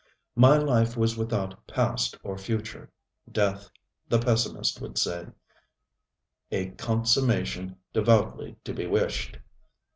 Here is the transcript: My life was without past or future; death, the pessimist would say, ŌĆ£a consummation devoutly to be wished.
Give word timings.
My 0.35 0.57
life 0.57 0.97
was 0.97 1.15
without 1.15 1.67
past 1.67 2.17
or 2.23 2.35
future; 2.35 2.89
death, 3.31 3.69
the 4.09 4.17
pessimist 4.17 4.81
would 4.81 4.97
say, 4.97 5.27
ŌĆ£a 6.51 6.75
consummation 6.75 7.75
devoutly 7.93 8.57
to 8.63 8.73
be 8.73 8.87
wished. 8.87 9.37